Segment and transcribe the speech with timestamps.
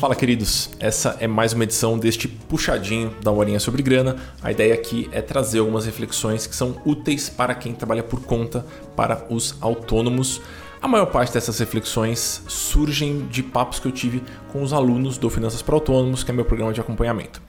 [0.00, 0.70] Fala, queridos.
[0.80, 4.16] Essa é mais uma edição deste puxadinho da Horinha sobre Grana.
[4.42, 8.64] A ideia aqui é trazer algumas reflexões que são úteis para quem trabalha por conta,
[8.96, 10.40] para os autônomos.
[10.80, 15.28] A maior parte dessas reflexões surgem de papos que eu tive com os alunos do
[15.28, 17.42] Finanças para Autônomos, que é meu programa de acompanhamento.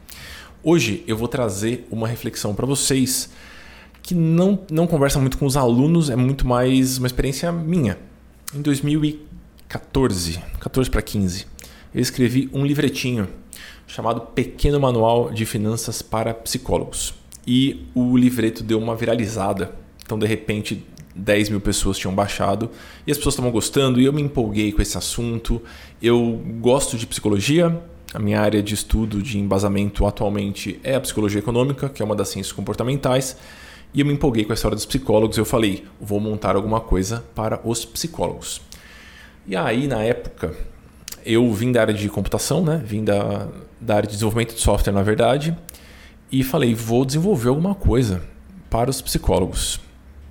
[0.62, 3.30] Hoje eu vou trazer uma reflexão para vocês
[4.04, 7.98] que não, não conversa muito com os alunos, é muito mais uma experiência minha.
[8.54, 11.48] Em 2014, 14 para 15,
[11.94, 13.28] eu escrevi um livretinho
[13.86, 17.14] chamado Pequeno Manual de Finanças para Psicólogos.
[17.46, 19.74] E o livreto deu uma viralizada.
[20.04, 22.70] Então, de repente, 10 mil pessoas tinham baixado
[23.06, 25.62] e as pessoas estavam gostando e eu me empolguei com esse assunto.
[26.02, 27.82] Eu gosto de psicologia,
[28.14, 32.16] a minha área de estudo de embasamento atualmente é a psicologia econômica, que é uma
[32.16, 33.36] das ciências comportamentais.
[33.94, 35.38] E eu me empolguei com a história dos psicólogos.
[35.38, 38.62] Eu falei, vou montar alguma coisa para os psicólogos.
[39.46, 40.56] E aí, na época,
[41.26, 42.82] eu vim da área de computação, né?
[42.84, 43.48] Vim da,
[43.80, 45.56] da área de desenvolvimento de software, na verdade.
[46.32, 48.22] E falei, vou desenvolver alguma coisa
[48.70, 49.80] para os psicólogos.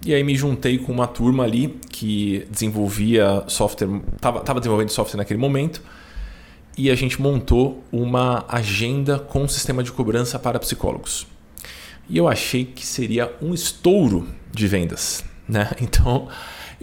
[0.05, 5.39] E aí me juntei com uma turma ali que desenvolvia software, estava desenvolvendo software naquele
[5.39, 5.83] momento,
[6.77, 11.27] e a gente montou uma agenda com sistema de cobrança para psicólogos.
[12.09, 15.71] E eu achei que seria um estouro de vendas, né?
[15.83, 16.29] Então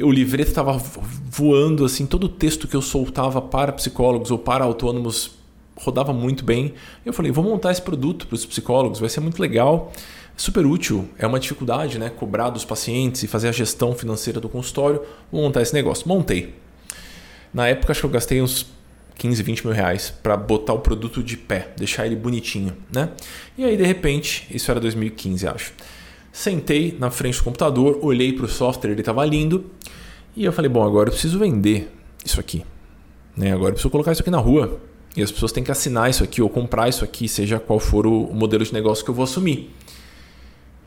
[0.03, 0.81] o livreto estava
[1.29, 5.31] voando assim, todo o texto que eu soltava para psicólogos ou para autônomos
[5.75, 6.73] rodava muito bem.
[7.05, 9.91] Eu falei, vou montar esse produto para os psicólogos, vai ser muito legal,
[10.35, 11.07] super útil.
[11.17, 12.09] É uma dificuldade, né?
[12.09, 15.01] Cobrar dos pacientes e fazer a gestão financeira do consultório.
[15.31, 16.07] Vou montar esse negócio.
[16.07, 16.55] Montei.
[17.53, 18.67] Na época, acho que eu gastei uns
[19.15, 23.09] 15, 20 mil reais para botar o produto de pé, deixar ele bonitinho, né?
[23.57, 25.73] E aí, de repente, isso era 2015, acho.
[26.31, 29.65] Sentei na frente do computador, olhei para o software, ele estava lindo.
[30.35, 31.91] E eu falei, bom, agora eu preciso vender
[32.23, 32.63] isso aqui.
[33.35, 33.53] Né?
[33.53, 34.79] Agora eu preciso colocar isso aqui na rua.
[35.15, 38.05] E as pessoas têm que assinar isso aqui ou comprar isso aqui, seja qual for
[38.05, 39.73] o modelo de negócio que eu vou assumir.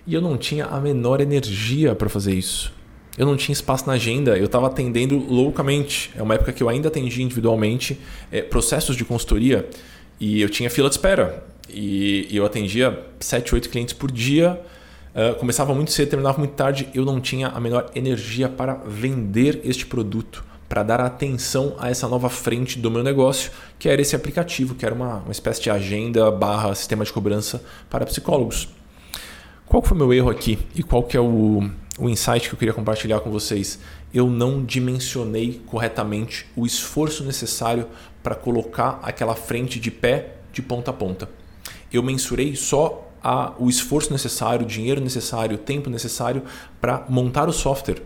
[0.07, 2.73] E eu não tinha a menor energia para fazer isso.
[3.19, 6.11] Eu não tinha espaço na agenda, eu estava atendendo loucamente.
[6.17, 7.99] É uma época que eu ainda atendia individualmente
[8.31, 9.69] é, processos de consultoria
[10.19, 11.45] e eu tinha fila de espera.
[11.69, 14.61] E, eu atendia 7, 8 clientes por dia
[15.15, 19.61] Uh, começava muito cedo, terminava muito tarde, eu não tinha a menor energia para vender
[19.65, 24.15] este produto, para dar atenção a essa nova frente do meu negócio, que era esse
[24.15, 28.69] aplicativo, que era uma, uma espécie de agenda barra sistema de cobrança para psicólogos.
[29.67, 31.69] Qual foi o meu erro aqui e qual que é o,
[31.99, 33.81] o insight que eu queria compartilhar com vocês?
[34.15, 37.89] Eu não dimensionei corretamente o esforço necessário
[38.23, 41.29] para colocar aquela frente de pé de ponta a ponta.
[41.93, 46.43] Eu mensurei só a, o esforço necessário, o dinheiro necessário, o tempo necessário
[46.81, 48.03] para montar o software.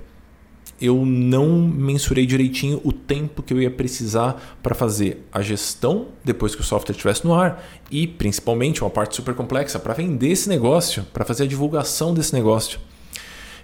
[0.81, 6.55] Eu não mensurei direitinho o tempo que eu ia precisar para fazer a gestão depois
[6.55, 10.49] que o software estivesse no ar e, principalmente, uma parte super complexa para vender esse
[10.49, 12.81] negócio, para fazer a divulgação desse negócio.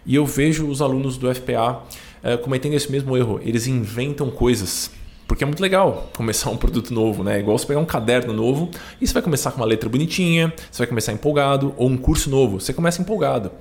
[0.07, 1.83] E eu vejo os alunos do FPA
[2.23, 3.41] eh, cometendo esse mesmo erro.
[3.43, 4.91] Eles inventam coisas
[5.31, 7.37] porque é muito legal começar um produto novo, né?
[7.37, 8.69] É igual você pegar um caderno novo
[9.01, 12.29] e você vai começar com uma letra bonitinha, você vai começar empolgado, ou um curso
[12.29, 13.53] novo, você começa empolgado.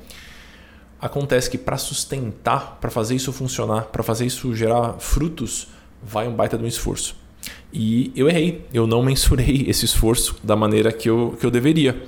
[1.00, 5.68] Acontece que para sustentar, para fazer isso funcionar, para fazer isso gerar frutos,
[6.02, 7.16] vai um baita de um esforço.
[7.72, 12.02] E eu errei, eu não mensurei esse esforço da maneira que eu, que eu deveria.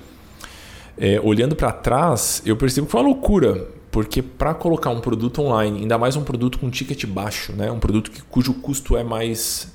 [0.98, 5.42] É, olhando para trás, eu percebo que foi uma loucura porque para colocar um produto
[5.42, 7.70] online, ainda mais um produto com ticket baixo, né?
[7.70, 9.68] um produto que, cujo custo é mais,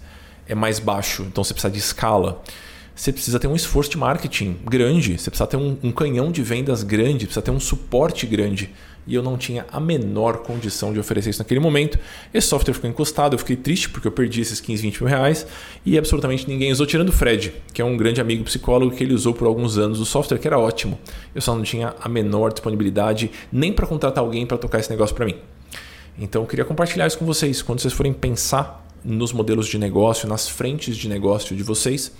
[0.49, 2.43] é mais baixo, então você precisa de escala,
[2.97, 6.43] você precisa ter um esforço de marketing grande, você precisa ter um, um canhão de
[6.43, 8.71] vendas grande, precisa ter um suporte grande
[9.07, 11.99] e eu não tinha a menor condição de oferecer isso naquele momento.
[12.33, 15.47] Esse software ficou encostado, eu fiquei triste porque eu perdi esses 15, 20 mil reais
[15.85, 19.12] e absolutamente ninguém usou, tirando o Fred, que é um grande amigo psicólogo que ele
[19.12, 20.99] usou por alguns anos o software, que era ótimo.
[21.35, 25.15] Eu só não tinha a menor disponibilidade nem para contratar alguém para tocar esse negócio
[25.15, 25.37] para mim.
[26.19, 27.61] Então eu queria compartilhar isso com vocês.
[27.61, 32.11] Quando vocês forem pensar nos modelos de negócio, nas frentes de negócio de vocês,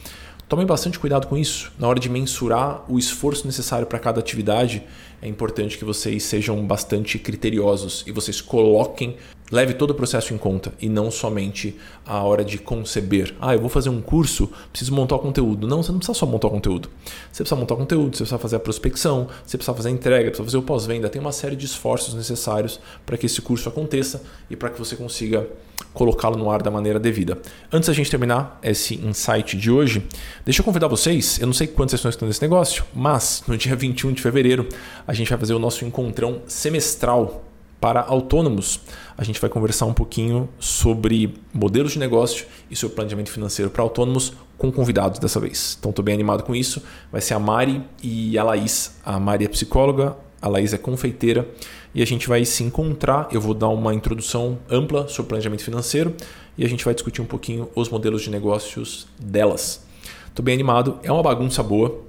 [0.49, 1.73] Tomem bastante cuidado com isso.
[1.77, 4.81] Na hora de mensurar o esforço necessário para cada atividade,
[5.21, 9.17] é importante que vocês sejam bastante criteriosos e vocês coloquem,
[9.51, 13.35] leve todo o processo em conta e não somente a hora de conceber.
[13.41, 15.67] Ah, eu vou fazer um curso, preciso montar o conteúdo.
[15.67, 16.89] Não, você não precisa só montar o conteúdo.
[17.33, 20.31] Você precisa montar o conteúdo, você precisa fazer a prospecção, você precisa fazer a entrega,
[20.31, 21.09] precisa fazer o pós-venda.
[21.09, 24.97] Tem uma série de esforços necessários para que esse curso aconteça e para que você
[24.97, 25.47] consiga
[25.93, 27.39] colocá-lo no ar da maneira devida.
[27.73, 30.07] Antes da gente terminar esse insight de hoje,
[30.45, 33.57] deixa eu convidar vocês, eu não sei quantos vocês estão escutando esse negócio, mas no
[33.57, 34.69] dia 21 de fevereiro
[35.07, 37.45] a gente vai fazer o nosso encontrão semestral
[37.81, 38.81] para autônomos.
[39.17, 43.83] A gente vai conversar um pouquinho sobre modelos de negócio e sobre planejamento financeiro para
[43.83, 45.77] autônomos com convidados dessa vez.
[45.79, 46.83] Então estou bem animado com isso.
[47.13, 48.97] Vai ser a Mari e a Laís.
[49.05, 51.49] A Mari é psicóloga, a Laís é confeiteira
[51.95, 53.29] e a gente vai se encontrar.
[53.33, 56.15] Eu vou dar uma introdução ampla sobre planejamento financeiro
[56.57, 59.85] e a gente vai discutir um pouquinho os modelos de negócios delas.
[60.29, 62.06] Estou bem animado, é uma bagunça boa.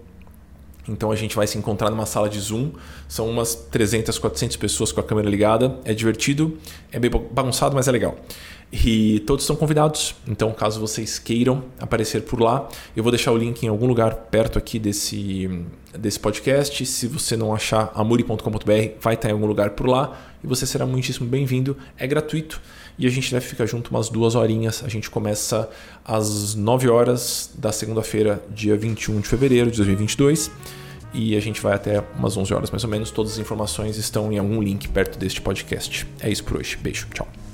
[0.88, 2.72] Então a gente vai se encontrar numa sala de Zoom.
[3.07, 5.78] São umas 300, 400 pessoas com a câmera ligada.
[5.84, 6.57] É divertido,
[6.92, 8.18] é bem bagunçado, mas é legal.
[8.71, 10.13] E todos estão convidados.
[10.27, 14.13] Então, caso vocês queiram aparecer por lá, eu vou deixar o link em algum lugar
[14.13, 15.49] perto aqui desse,
[15.97, 16.85] desse podcast.
[16.85, 20.85] Se você não achar amuri.com.br, vai estar em algum lugar por lá e você será
[20.85, 21.77] muitíssimo bem-vindo.
[21.97, 22.61] É gratuito
[22.99, 24.83] e a gente deve ficar junto umas duas horinhas.
[24.83, 25.69] A gente começa
[26.03, 30.51] às 9 horas da segunda-feira, dia 21 de fevereiro de 2022
[31.13, 33.11] e a gente vai até umas 11 horas mais ou menos.
[33.11, 36.05] Todas as informações estão em algum link perto deste podcast.
[36.19, 36.77] É isso por hoje.
[36.77, 37.46] Beijo, tchau.